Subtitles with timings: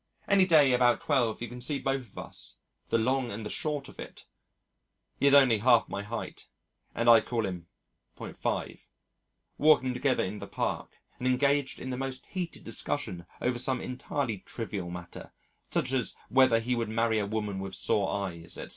[0.27, 2.57] Any day about twelve you can see both of us,
[2.89, 4.25] "the long and the short of it"
[5.19, 6.47] (he is only half my height
[6.95, 7.67] and I call him
[8.17, 8.87] .5),
[9.59, 14.39] walking together in the Park, and engaged in the most heated discussion over some entirely
[14.39, 15.33] trivial matter,
[15.69, 18.69] such as whether he would marry a woman with sore eyes, etc.